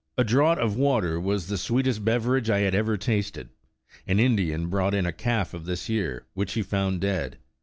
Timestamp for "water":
0.75-1.19